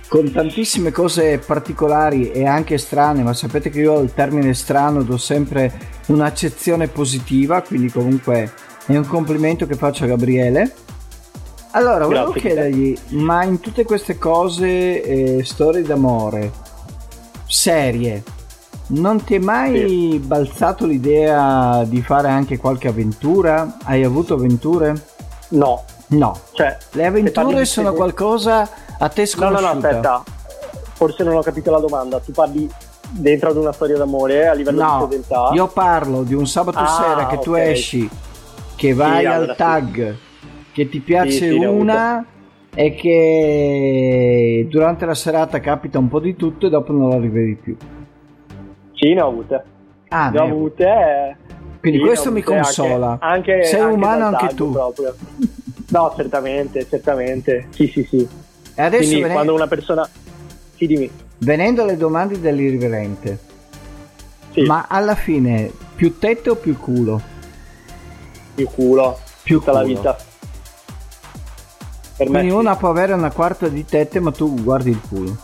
[0.09, 5.19] con tantissime cose particolari e anche strane, ma sapete che io al termine strano do
[5.19, 5.73] sempre
[6.07, 8.53] un'accezione positiva, quindi comunque
[8.87, 10.75] è un complimento che faccio a Gabriele.
[11.71, 12.41] Allora, volevo Grazie.
[12.41, 16.51] chiedergli, ma in tutte queste cose, eh, storie d'amore,
[17.47, 18.25] serie,
[18.93, 23.77] non ti è mai balzato l'idea di fare anche qualche avventura?
[23.85, 24.95] Hai avuto avventure?
[25.51, 26.39] No, No.
[26.53, 26.77] cioè...
[26.93, 29.73] Le avventure di sono segni- qualcosa a te No, sconosciuta.
[29.73, 30.23] no, no, aspetta.
[30.95, 32.21] Forse non ho capito la domanda.
[32.21, 32.69] Tu parli
[33.11, 35.51] dentro ad una storia d'amore a livello di No, fedeltà?
[35.53, 37.59] io parlo di un sabato Ah, sera che tu ok.
[37.59, 38.09] esci,
[38.77, 39.59] che vai Sì, al allora sì.
[39.59, 40.17] tag,
[40.73, 42.25] che ti piace Sì, sì, una
[42.75, 47.55] e che durante la serata capita un po' di tutto e dopo non la rivedi
[47.55, 47.77] più.
[49.03, 49.65] Sì, ne ho avute.
[50.11, 50.85] Ah, ne ho avute.
[50.85, 51.37] eh,
[51.81, 53.17] quindi sì, questo mi avute anche- consola.
[53.21, 54.71] Anche, Sei anche umano anche tu.
[54.71, 55.17] proprio.
[55.89, 57.67] No, certamente, certamente.
[57.71, 58.29] Sì, sì, sì.
[58.77, 60.09] E adesso Quindi vene- quando una persona...
[60.77, 61.11] Sì, dimmi.
[61.39, 63.39] venendo alle domande dell'irriverente,
[64.53, 67.21] Sì, ma alla fine più tette o più culo?
[68.55, 69.19] più culo.
[69.43, 69.95] Più tutta la culo.
[69.95, 70.17] vita.
[72.17, 72.57] Per me Quindi sì.
[72.57, 75.37] una può avere una quarta di tette ma tu guardi il culo.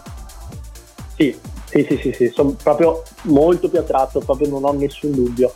[1.16, 1.36] Sì,
[1.68, 2.28] sì, sì, sì, sì.
[2.28, 5.52] Sono proprio molto più attratto, proprio non ho nessun dubbio.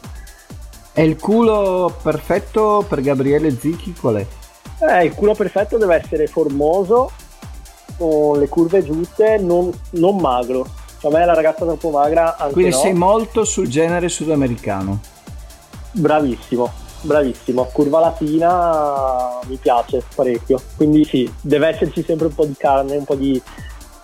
[0.93, 4.27] E il culo perfetto per Gabriele Zicchi qual è?
[4.85, 7.11] Eh, il culo perfetto deve essere formoso,
[7.97, 10.67] con le curve giuste, non, non magro.
[11.01, 12.77] Cioè, a me la ragazza troppo magra, Quindi no.
[12.77, 15.01] sei molto sul genere sudamericano.
[15.93, 16.71] Bravissimo,
[17.01, 17.65] bravissimo.
[17.73, 20.61] Curva latina mi piace parecchio.
[20.77, 23.41] Quindi sì, deve esserci sempre un po' di carne, un po' di,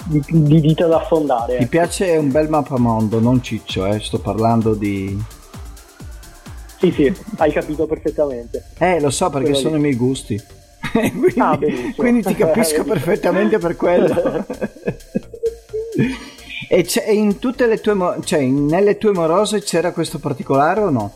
[0.04, 1.56] di, di dita da affondare.
[1.56, 1.68] Ti ecco.
[1.70, 4.00] piace un bel mappamondo, non ciccio, eh?
[4.00, 5.20] sto parlando di...
[6.78, 8.66] Sì, sì, hai capito perfettamente.
[8.78, 9.80] Eh, lo so perché Quello sono lì.
[9.80, 10.40] i miei gusti.
[10.92, 11.58] quindi, Ah,
[11.96, 14.46] quindi ti capisco perfettamente per quello.
[16.70, 17.94] e c'è, in tutte le tue...
[17.94, 21.14] mo- cioè, nelle tue morose c'era questo particolare o no?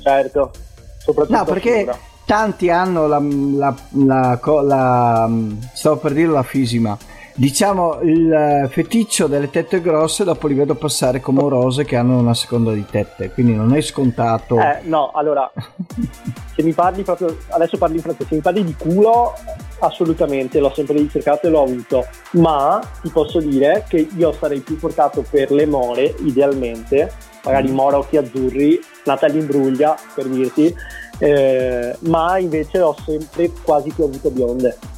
[0.00, 0.50] Certo,
[0.98, 1.86] soprattutto No, perché
[2.24, 5.30] tanti hanno la, la, la, la,
[5.74, 6.96] stavo per dire la fisima
[7.38, 12.34] diciamo il feticcio delle tette grosse dopo li vedo passare come rose che hanno una
[12.34, 14.58] seconda di tette quindi non è scontato.
[14.58, 15.48] Eh, no allora
[16.56, 19.34] se mi parli proprio adesso parli in francese se mi parli di culo
[19.78, 24.76] assolutamente l'ho sempre ricercato e l'ho avuto ma ti posso dire che io sarei più
[24.76, 27.12] portato per le more idealmente
[27.44, 30.74] magari mora occhi azzurri Natalie Imbruglia per dirti
[31.20, 34.96] eh, ma invece ho sempre quasi più avuto bionde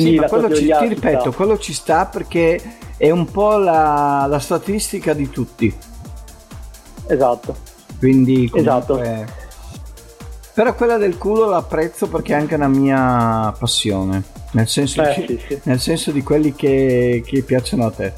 [0.00, 2.60] quindi sì, quello ci, ti ripeto, quello ci sta perché
[2.96, 5.74] è un po' la, la statistica di tutti.
[7.06, 7.56] Esatto.
[7.98, 8.60] Quindi comunque...
[8.60, 9.36] Esatto.
[10.54, 14.22] Però quella del culo l'apprezzo perché è anche una mia passione.
[14.52, 15.60] Nel senso, eh, di, sì, sì.
[15.64, 18.12] Nel senso di quelli che, che piacciono a te.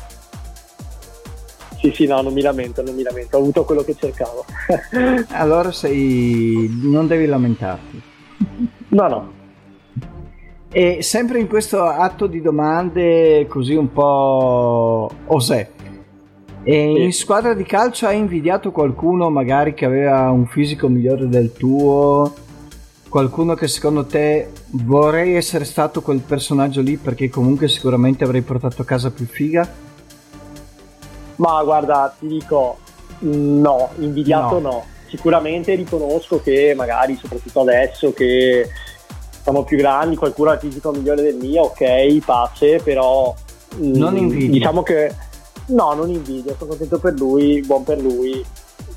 [1.81, 4.45] Sì, sì, no, non mi lamento, non mi lamento, ho avuto quello che cercavo.
[5.33, 6.79] allora sei...
[6.83, 8.03] non devi lamentarti.
[8.89, 9.33] No, no,
[10.73, 15.69] e sempre in questo atto di domande così un po' osè.
[16.63, 21.53] E in squadra di calcio hai invidiato qualcuno magari che aveva un fisico migliore del
[21.53, 22.33] tuo?
[23.09, 28.83] Qualcuno che secondo te vorrei essere stato quel personaggio lì perché comunque sicuramente avrei portato
[28.83, 29.69] a casa più figa?
[31.37, 32.79] Ma guarda, ti dico
[33.21, 34.71] no, invidiato no.
[34.71, 34.85] no.
[35.09, 38.69] Sicuramente riconosco che magari soprattutto adesso che
[39.43, 43.35] siamo più grandi, qualcuno ha il fisico migliore del mio, ok, pace, però
[43.77, 44.51] mm, non invidio.
[44.51, 45.15] Diciamo che
[45.67, 48.45] no, non invidio, sono contento per lui, buon per lui.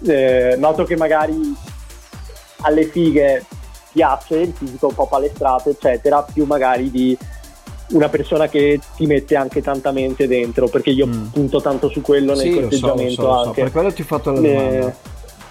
[0.05, 1.55] Eh, noto che magari
[2.61, 3.45] alle fighe
[3.91, 7.17] piace il fisico un po' palestrato, eccetera, più magari di
[7.91, 11.25] una persona che ti mette anche tanta mente dentro, perché io mm.
[11.27, 13.59] punto tanto su quello nel sì, corteggiamento so, so, anche.
[13.59, 13.63] So.
[13.63, 14.87] Per quello ti ho fatto la domanda.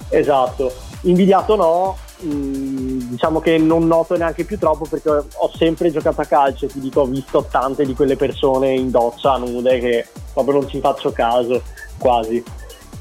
[0.08, 0.72] Eh, esatto.
[1.02, 6.24] Invidiato no, Mm, diciamo che non noto neanche più troppo perché ho sempre giocato a
[6.24, 10.60] calcio e ti dico ho visto tante di quelle persone in doccia nude che proprio
[10.60, 11.62] non ci faccio caso
[11.98, 12.42] quasi.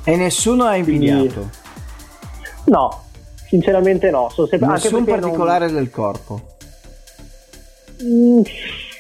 [0.04, 1.22] E nessuno ha invidiato?
[1.22, 1.50] Quindi,
[2.66, 3.04] no
[3.48, 5.76] sinceramente no sono sempre, nessun particolare non...
[5.76, 6.42] del corpo?
[8.02, 8.42] Mm,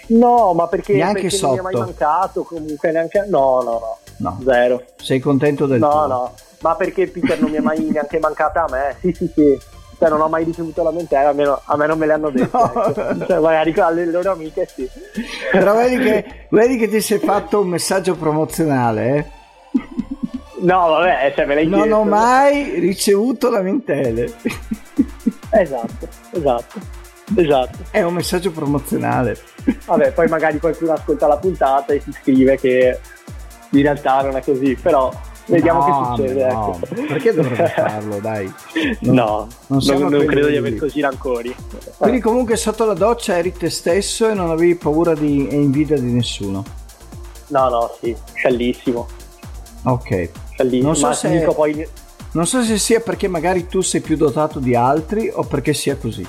[0.07, 3.79] no ma perché, neanche perché sotto non mi è mai mancato comunque neanche no no
[3.79, 4.39] no, no.
[4.43, 4.83] zero.
[4.97, 6.07] Sei contento del no tuo?
[6.07, 8.95] no ma perché Peter non mi è mai neanche mancata a me?
[8.99, 9.59] Sì sì sì
[10.01, 12.49] cioè non ho mai ricevuto lamentele, almeno a me non me le hanno dette.
[12.51, 12.73] No.
[12.73, 13.25] Ecco.
[13.27, 14.89] Cioè, magari alle loro amiche sì.
[15.51, 19.25] Però vedi che, vedi che ti sei fatto un messaggio promozionale, eh?
[20.61, 21.97] No, vabbè, cioè me l'hai Non chiesto.
[21.99, 24.33] ho mai ricevuto lamentele.
[25.51, 26.79] Esatto, esatto,
[27.35, 27.77] esatto.
[27.91, 29.37] È un messaggio promozionale.
[29.85, 32.99] Vabbè, poi magari qualcuno ascolta la puntata e si scrive che
[33.69, 35.11] in realtà non è così, però
[35.51, 36.51] Vediamo no, che succede.
[36.51, 36.79] No.
[36.81, 37.03] Ecco.
[37.07, 38.53] Perché dovrebbe farlo, dai?
[39.01, 41.53] Non, no, non, non, non credo di avere così rancori.
[41.97, 45.97] Quindi comunque sotto la doccia eri te stesso e non avevi paura di, e invidia
[45.97, 46.63] di nessuno.
[47.47, 49.07] No, no, sì, sciallissimo.
[49.83, 50.29] Ok.
[50.53, 50.87] Sciallissimo.
[50.87, 51.87] Non so, se, poi...
[52.31, 55.97] non so se sia perché magari tu sei più dotato di altri o perché sia
[55.97, 56.25] così.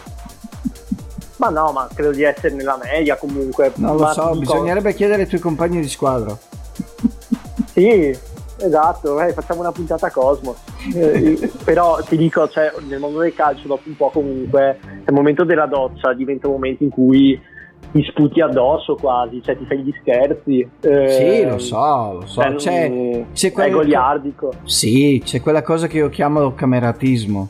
[1.37, 3.73] Ma no, ma credo di essere nella media comunque.
[3.77, 6.37] Non lo so, bisognerebbe chiedere ai tuoi compagni di squadra.
[7.73, 8.17] Sì,
[8.63, 10.57] Esatto, eh, facciamo una puntata Cosmos.
[10.95, 15.45] Eh, però ti dico, cioè, nel mondo del calcio dopo un po' comunque il momento
[15.45, 17.41] della doccia diventa un momento in cui
[17.91, 20.67] ti sputi addosso quasi, cioè ti fai gli scherzi.
[20.81, 22.41] Eh, sì, lo so, lo so.
[22.41, 23.73] Cioè, c'è, c'è quel...
[23.73, 24.53] goliardico.
[24.65, 27.49] Sì, c'è quella cosa che io chiamo cameratismo.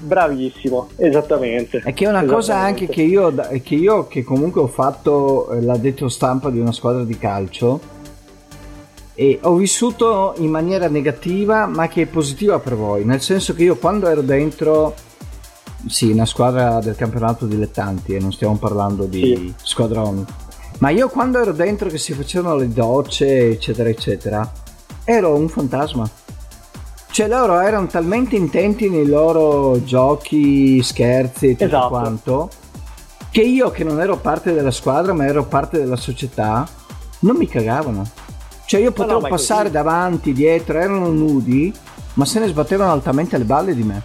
[0.00, 1.82] Bravissimo, esattamente.
[1.84, 5.60] E che è una cosa anche che io, che io, che comunque ho fatto eh,
[5.60, 7.80] l'addetto stampa di una squadra di calcio,
[9.20, 13.64] e ho vissuto in maniera negativa ma che è positiva per voi nel senso che
[13.64, 14.94] io quando ero dentro
[15.88, 19.54] sì una squadra del campionato dilettanti e non stiamo parlando di sì.
[19.60, 20.24] squadroni
[20.78, 24.52] ma io quando ero dentro che si facevano le docce eccetera eccetera
[25.02, 26.08] ero un fantasma
[27.10, 31.88] cioè loro erano talmente intenti nei loro giochi scherzi e tutto esatto.
[31.88, 32.50] quanto
[33.32, 36.64] che io che non ero parte della squadra ma ero parte della società
[37.20, 38.26] non mi cagavano
[38.68, 39.72] cioè io potevo no, passare così.
[39.72, 41.72] davanti, dietro, erano nudi,
[42.14, 44.02] ma se ne sbattevano altamente le balle di me.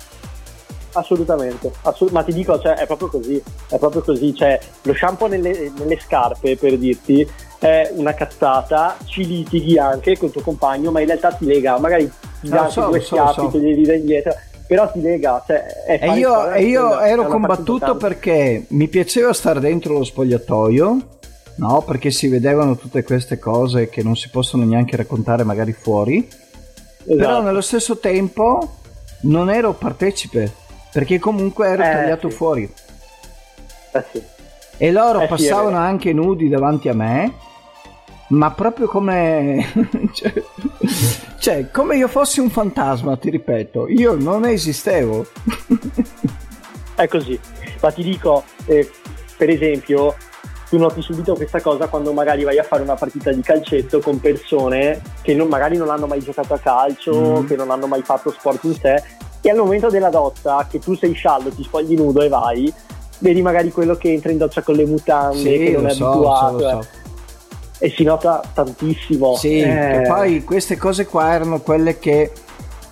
[0.94, 5.28] Assolutamente, assolut- ma ti dico, cioè, è proprio così, è proprio così, cioè, lo shampoo
[5.28, 11.02] nelle, nelle scarpe, per dirti, è una cazzata, ci litighi anche con tuo compagno, ma
[11.02, 13.48] in realtà ti lega, magari ti dà so, due so, schiaffi, so.
[13.50, 14.34] ti devi dare indietro,
[14.66, 15.44] però ti lega.
[15.46, 15.66] Cioè,
[16.00, 20.98] e io, e io ero combattuto perché mi piaceva stare dentro lo spogliatoio,
[21.56, 21.82] no?
[21.82, 26.26] Perché si vedevano tutte queste cose che non si possono neanche raccontare magari fuori.
[26.26, 27.16] Esatto.
[27.16, 28.78] Però nello stesso tempo
[29.22, 30.52] non ero partecipe,
[30.92, 32.36] perché comunque ero eh, tagliato sì.
[32.36, 32.74] fuori.
[33.92, 34.24] Eh sì.
[34.78, 35.84] E loro Eh sì, passavano vero.
[35.84, 37.34] anche nudi davanti a me,
[38.30, 39.66] ma proprio come...
[40.14, 40.34] cioè,
[41.38, 45.26] cioè, come io fossi un fantasma, ti ripeto, io non esistevo.
[46.96, 47.40] È così.
[47.82, 48.90] Ma ti dico, eh,
[49.38, 50.16] per esempio,
[50.74, 54.20] tu noti subito questa cosa quando magari vai a fare una partita di calcetto con
[54.20, 57.46] persone che non- magari non hanno mai giocato a calcio, Mm.
[57.46, 59.04] che non hanno mai fatto sport in sé,
[59.40, 62.74] e al momento della doccia, che tu sei sciallo, ti spogli nudo e vai,
[63.20, 66.10] vedi magari quello che entra in doccia con le mutande, Sì, che non è so,
[66.10, 66.88] abituato, so, lo eh, so.
[67.78, 69.36] e si nota tantissimo.
[69.36, 72.32] Sì, Eh, e poi queste cose qua erano quelle che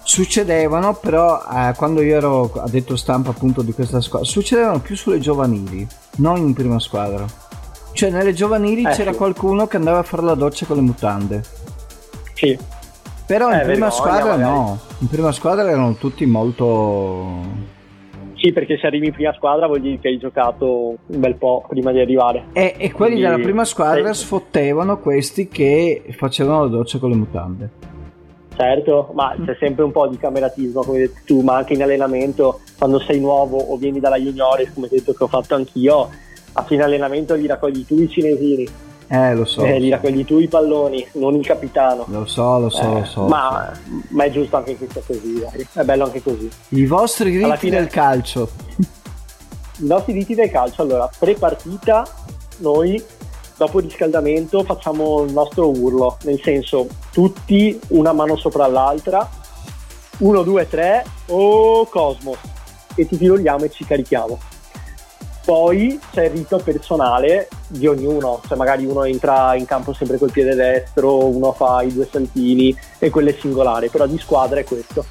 [0.04, 5.17] succedevano, però eh, quando io ero addetto stampa appunto di questa squadra, succedevano più sulle
[5.17, 7.50] giovanili, non in prima squadra.
[7.93, 9.17] Cioè nelle giovanili Eh, c'era sì.
[9.17, 11.43] qualcuno che andava a fare la doccia con le mutande.
[12.34, 12.58] Sì.
[13.25, 14.41] Però in Eh, prima vergogna, squadra magari.
[14.51, 17.69] no, in prima squadra erano tutti molto...
[18.36, 20.65] Sì, perché se arrivi in prima squadra vuol dire che hai giocato
[21.06, 22.45] un bel po' prima di arrivare.
[22.54, 24.21] E, e quelli Quindi- della prima squadra sì.
[24.23, 27.69] sfottevano questi che facevano la doccia con le mutande.
[28.58, 31.84] Certo, ma c'è sempre un po' di cameratismo, come hai detto tu, ma anche in
[31.84, 36.10] allenamento, quando sei nuovo o vieni dalla juniores, come ho detto che ho fatto anch'io,
[36.53, 38.67] a fine allenamento gli raccogli tu i cinesini,
[39.07, 42.05] Eh, lo so, eh, lo gli so, raccogli tu i palloni, non il capitano.
[42.07, 43.21] lo so, lo so, Eh, lo so.
[43.27, 43.71] ma,
[44.09, 45.67] ma è giusto anche che sia così, dai.
[45.73, 46.49] è bello anche così.
[46.69, 48.49] I vostri riti Alla fine- del calcio.
[48.77, 52.05] I nostri riti del calcio, allora, pre-partita,
[52.57, 53.03] noi
[53.57, 59.27] dopo il riscaldamento facciamo il nostro urlo, nel senso tutti una mano sopra l'altra,
[60.19, 62.37] 1, 2, 3, oh Cosmos,
[62.95, 64.39] e ti tiroliamo e ci carichiamo.
[65.43, 70.32] Poi c'è il rito personale di ognuno, cioè magari uno entra in campo sempre col
[70.32, 74.63] piede destro, uno fa i due saltini e quello è singolare, però di squadra è
[74.63, 75.04] questo.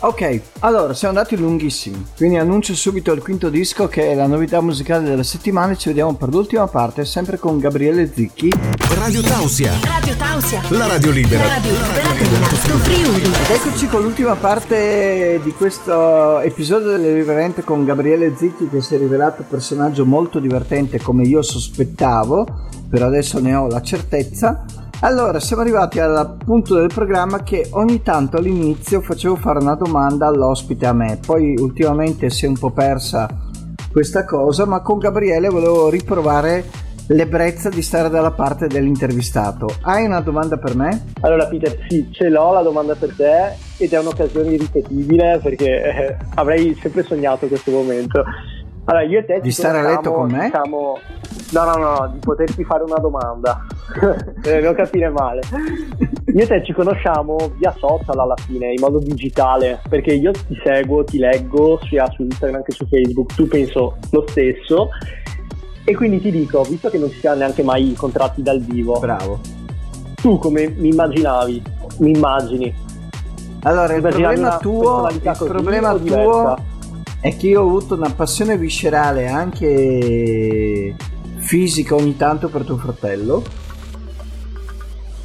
[0.00, 4.60] Ok, allora siamo andati lunghissimi, quindi annuncio subito il quinto disco che è la novità
[4.60, 8.48] musicale della settimana e ci vediamo per l'ultima parte sempre con Gabriele Zicchi.
[8.94, 10.62] Radio Tausia, Radio Tausia.
[10.68, 11.48] la radio libera.
[11.48, 13.22] Radio libera dell'Alto Friuli.
[13.22, 18.98] Ed eccoci con l'ultima parte di questo episodio dell'Irriverente con Gabriele Zicchi che si è
[18.98, 22.46] rivelato un personaggio molto divertente come io sospettavo,
[22.88, 24.64] però adesso ne ho la certezza.
[25.00, 30.26] Allora, siamo arrivati al punto del programma che ogni tanto all'inizio facevo fare una domanda
[30.26, 33.28] all'ospite a me, poi ultimamente si è un po' persa
[33.92, 36.64] questa cosa, ma con Gabriele volevo riprovare
[37.10, 39.68] l'ebbrezza di stare dalla parte dell'intervistato.
[39.82, 41.04] Hai una domanda per me?
[41.20, 46.16] Allora Peter, sì, ce l'ho la domanda per te ed è un'occasione irripetibile perché eh,
[46.34, 48.24] avrei sempre sognato questo momento.
[48.84, 50.46] Allora, io e te Di stare a letto con me?
[50.46, 50.98] diciamo-
[51.50, 53.64] No, no, no, no, di poterti fare una domanda.
[54.40, 55.40] Per non capire male.
[56.34, 60.58] Io e te ci conosciamo via social alla fine, in modo digitale, perché io ti
[60.62, 64.90] seguo, ti leggo sia su Instagram che su Facebook, tu penso lo stesso.
[65.84, 69.40] E quindi ti dico, visto che non ci siamo neanche mai incontrati dal vivo, Bravo.
[70.16, 71.62] tu come mi immaginavi?
[71.98, 72.74] Mi immagini?
[73.62, 76.56] Allora, il problema tuo, il problema tuo diversa?
[77.20, 80.94] è che io ho avuto una passione viscerale anche
[81.38, 83.42] fisica ogni tanto per tuo fratello.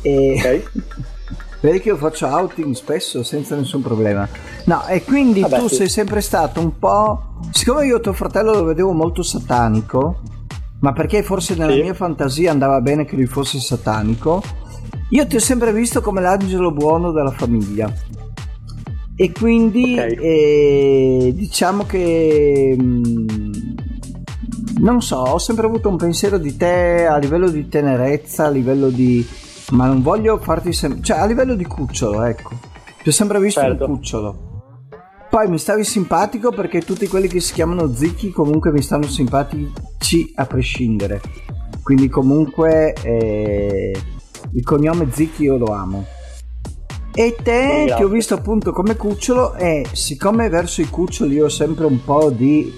[0.04, 0.72] E Ok.
[1.62, 4.28] vedi che io faccio outing spesso senza nessun problema.
[4.66, 5.76] No, e quindi Vabbè, tu sì.
[5.76, 7.40] sei sempre stato un po'.
[7.52, 10.22] Siccome io tuo fratello lo vedevo molto satanico,
[10.82, 11.82] ma perché forse nella Sì.
[11.82, 14.42] mia fantasia andava bene che lui fosse satanico,
[15.10, 17.92] io ti ho sempre visto come l'angelo buono della famiglia.
[19.16, 20.18] E quindi Ok.
[20.20, 23.04] eh, diciamo che mm,
[24.80, 28.90] non so, ho sempre avuto un pensiero di te a livello di tenerezza, a livello
[28.90, 29.26] di
[29.74, 32.52] ma non voglio farti sem- cioè a livello di cucciolo, ecco.
[33.02, 33.86] Ti ho sempre visto Certo.
[33.86, 34.52] un cucciolo.
[35.30, 40.32] Poi mi stavi simpatico perché tutti quelli che si chiamano Zicchi comunque mi stanno simpatici
[40.36, 41.22] a prescindere.
[41.82, 43.92] Quindi comunque eh,
[44.54, 46.06] il cognome Zicchi io lo amo.
[47.16, 47.96] E te Grazie.
[47.96, 52.04] ti ho visto appunto come cucciolo e siccome verso i cuccioli io ho sempre un
[52.04, 52.72] po' di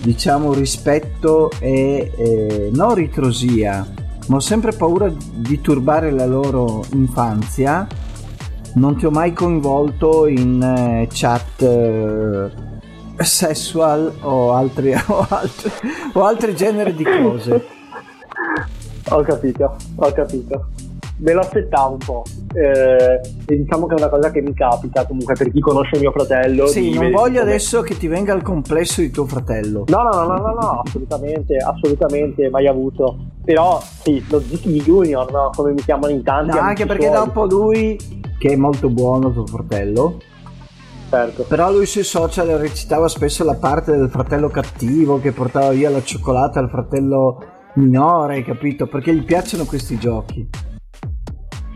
[0.00, 3.86] diciamo rispetto e eh, non ritrosia,
[4.28, 7.86] ma ho sempre paura di turbare la loro infanzia,
[8.74, 12.50] non ti ho mai coinvolto in eh, chat eh,
[13.24, 15.70] sexual o altri, o altri,
[16.12, 17.66] o altri generi di cose.
[19.10, 20.68] Ho capito, ho capito.
[21.20, 22.22] Me lo aspettavo un po'.
[22.54, 26.12] Eh, e diciamo che è una cosa che mi capita comunque per chi conosce mio
[26.12, 26.66] fratello.
[26.66, 29.84] Sì, di non voglio come- adesso che ti venga il complesso di tuo fratello.
[29.88, 33.16] No, no, no, no, no, no, assolutamente, assolutamente, mai avuto.
[33.44, 35.50] Però sì, lo Ziki Junior, no?
[35.54, 36.56] Come mi chiamano in tanti.
[36.56, 37.16] No, anche perché suoi.
[37.16, 37.98] dopo lui,
[38.38, 40.18] che è molto buono tuo fratello,
[41.10, 41.44] certo.
[41.44, 46.02] Però lui sui social recitava spesso la parte del fratello cattivo che portava via la
[46.02, 47.42] cioccolata al fratello
[47.74, 48.86] minore, capito?
[48.86, 50.48] Perché gli piacciono questi giochi.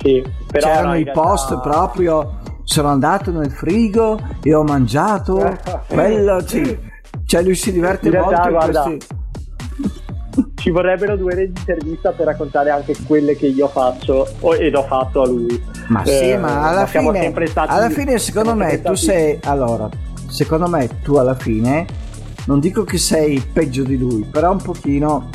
[0.02, 5.58] Sì, però C'erano no, i realtà- post proprio, sono andato nel frigo e ho mangiato,
[5.88, 6.90] quello sì.
[7.24, 9.20] Cioè lui si diverte In realtà, molto in guarda, questi...
[10.54, 14.26] Ci vorrebbero due ore di intervista per raccontare anche quelle che io faccio
[14.58, 15.62] ed ho fatto a lui.
[15.88, 19.88] Ma sì, Eh, ma alla siamo fine, alla fine secondo me tu sei, allora,
[20.28, 21.84] secondo me tu alla fine,
[22.46, 25.28] non dico che sei peggio di lui, però un pochino...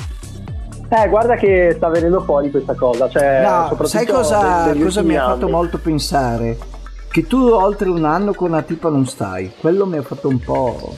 [0.89, 3.09] Eh, guarda che sta venendo fuori questa cosa.
[3.09, 6.57] Cioè, No, sai cosa, cosa mi ha fatto molto pensare?
[7.09, 10.39] Che tu oltre un anno con una tipa non stai, quello mi ha fatto un
[10.39, 10.95] po'...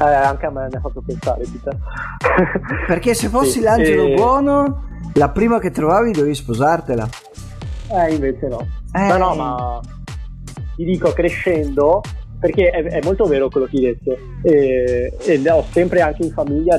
[0.00, 1.76] Eh, anche a me mi ha fatto pensare, Peter.
[2.86, 7.08] Perché se fossi Sì, l'angelo e- buono, la prima che trovavi dovevi sposartela.
[7.92, 8.66] Eh, invece no.
[8.92, 9.06] Eh.
[9.06, 9.80] No, no, ma
[10.74, 12.00] ti dico, crescendo,
[12.40, 16.32] perché è, è molto vero quello che hai detto, e, e ho sempre anche in
[16.32, 16.76] famiglia,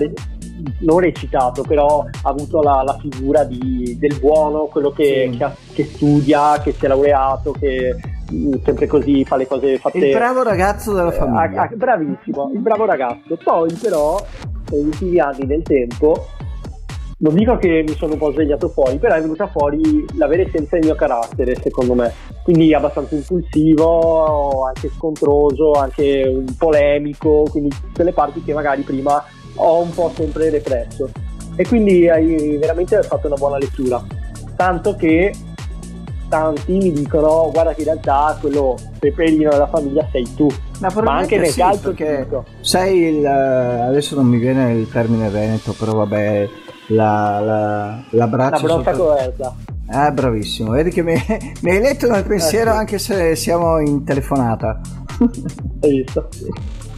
[0.79, 5.37] non recitato, però avuto la, la figura di- del buono, quello che, Sì.
[5.37, 7.95] che ha- che studia, che si è laureato, che
[8.33, 9.97] mm, sempre così fa le cose fatte...
[9.97, 11.61] Il bravo ragazzo della Eh, famiglia.
[11.61, 13.37] ah, ah, bravissimo, il bravo ragazzo.
[13.43, 14.17] Poi però,
[14.71, 16.25] negli ultimi anni nel tempo,
[17.17, 20.41] non dico che mi sono un po' svegliato fuori, però è venuta fuori la vera
[20.43, 22.11] essenza del mio carattere, secondo me.
[22.43, 29.23] Quindi abbastanza impulsivo, anche scontroso, anche un polemico, quindi tutte le parti che magari prima
[29.55, 31.09] ho un po' sempre represso.
[31.55, 34.03] E quindi hai veramente fatto una buona lettura.
[34.55, 35.33] Tanto che
[36.27, 40.47] tanti mi dicono guarda che in realtà quello peperino della famiglia sei tu
[40.79, 42.45] Ma ma anche nel sì, calcio dico.
[42.61, 46.49] sei il eh, adesso non mi viene il termine veneto, però vabbè,
[46.87, 49.55] la, la, la la braccia brossa sotto- coerta
[49.87, 50.71] Ah, bravissimo.
[50.71, 51.13] Vedi che mi,
[51.61, 52.79] mi hai letto nel pensiero Eh, sì.
[52.79, 54.81] anche se siamo in telefonata.
[55.81, 56.27] hai visto?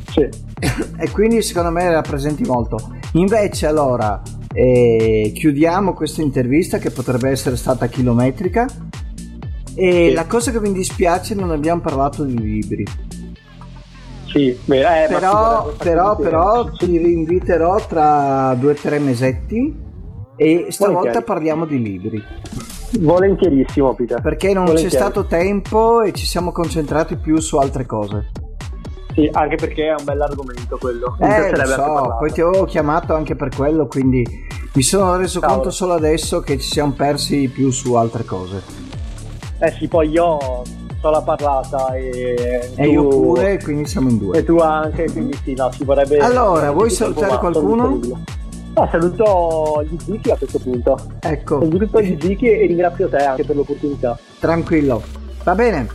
[0.10, 0.26] Sì.
[0.98, 2.78] e quindi secondo me rappresenti molto.
[3.14, 4.22] Invece allora
[4.54, 8.66] eh, chiudiamo questa intervista che potrebbe essere stata chilometrica.
[9.76, 10.14] E Sì.
[10.14, 12.84] la cosa che mi dispiace non abbiamo parlato di libri.
[14.26, 19.74] Sì, beh, eh, però, però, però ti rinviterò tra due o tre mesetti
[20.36, 22.24] e stavolta parliamo di libri.
[23.00, 28.32] volentierissimo Peter Perché non c'è stato tempo e ci siamo concentrati più su altre cose.
[29.18, 33.36] Sì, anche perché è un bell'argomento quello Eh, lo so, poi ti avevo chiamato anche
[33.36, 34.24] per quello, quindi
[34.74, 35.60] mi sono reso Cavolo.
[35.60, 38.62] conto solo adesso che ci siamo persi più su altre cose.
[39.60, 40.38] eh sì poi io
[41.02, 42.36] so la parlata e,
[42.76, 44.44] E tu- io pure, quindi siamo in e due.
[44.44, 48.00] tu anche quindi sì no ci vorrebbe Allora, vuoi salutare qualcuno?
[48.76, 53.44] No, saluto gli Zicchi a questo punto Ecco, saluto gli Zicchi e ringrazio te anche
[53.44, 55.02] per l'opportunità tranquillo.
[55.44, 55.88] Va bene.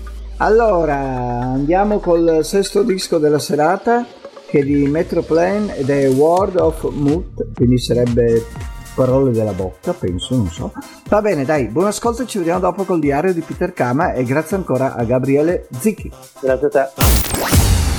[0.42, 4.04] Allora, andiamo col sesto disco della serata
[4.48, 8.44] che è di Metroplane ed è Word of Mood, quindi sarebbe
[8.92, 10.72] parole della bocca, penso, non so.
[11.08, 14.56] Va bene, dai, buon ascolto, ci vediamo dopo col diario di Peter Kama e grazie
[14.56, 16.10] ancora a Gabriele Zicchi.
[16.40, 16.88] grazie a te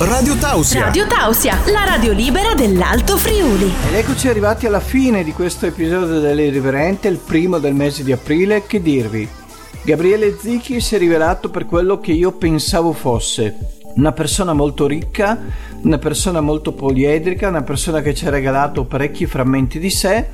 [0.04, 0.84] Radio Tausia.
[0.84, 3.72] Radio Tausia, la radio libera dell'Alto Friuli.
[3.88, 8.66] Ed eccoci arrivati alla fine di questo episodio dell'Irriverente, il primo del mese di aprile.
[8.66, 9.42] Che dirvi?
[9.84, 13.82] Gabriele Zicchi si è rivelato per quello che io pensavo fosse.
[13.96, 15.38] Una persona molto ricca,
[15.82, 20.26] una persona molto poliedrica, una persona che ci ha regalato parecchi frammenti di sé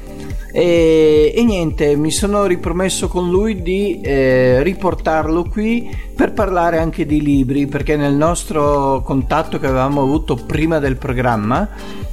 [0.52, 7.04] e, e niente, mi sono ripromesso con lui di eh, riportarlo qui per parlare anche
[7.04, 11.68] di libri, perché nel nostro contatto che avevamo avuto prima del programma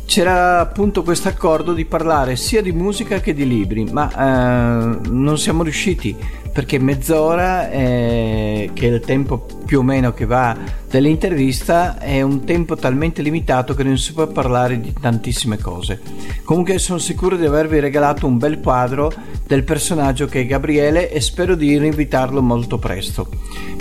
[0.05, 5.38] c'era appunto questo accordo di parlare sia di musica che di libri, ma eh, non
[5.38, 6.15] siamo riusciti
[6.57, 10.57] perché mezz'ora, eh, che è il tempo più o meno che va
[10.97, 16.01] dell'intervista, è un tempo talmente limitato che non si può parlare di tantissime cose.
[16.43, 19.13] Comunque sono sicuro di avervi regalato un bel quadro
[19.45, 23.29] del personaggio che è Gabriele e spero di rinvitarlo molto presto.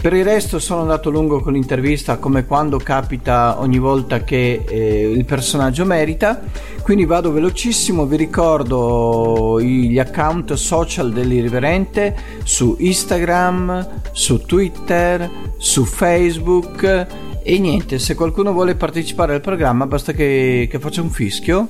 [0.00, 5.10] Per il resto sono andato lungo con l'intervista come quando capita ogni volta che eh,
[5.10, 6.42] il personaggio merita,
[6.82, 12.14] quindi vado velocissimo, vi ricordo gli account social dell'Irriverente
[12.44, 17.05] su Instagram, su Twitter, su Facebook
[17.42, 21.68] e niente, se qualcuno vuole partecipare al programma basta che, che faccia un fischio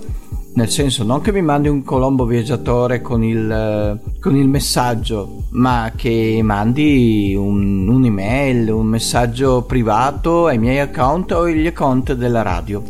[0.56, 5.44] nel senso non che mi mandi un colombo viaggiatore con il, eh, con il messaggio,
[5.50, 12.40] ma che mandi un, un'email, un messaggio privato ai miei account o agli account della
[12.40, 12.82] radio.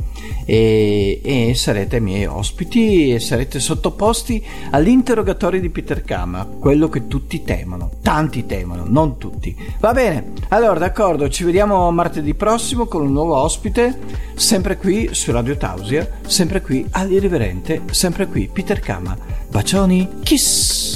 [0.46, 7.42] E, e sarete miei ospiti e sarete sottoposti all'interrogatorio di Peter Kama, quello che tutti
[7.42, 9.54] temono, tanti temono, non tutti.
[9.80, 13.98] Va bene, allora d'accordo, ci vediamo martedì prossimo con un nuovo ospite,
[14.34, 19.16] sempre qui su Radio Tausia, sempre qui all'Irriverente, sempre qui Peter Kama.
[19.50, 20.95] Bacioni, kiss!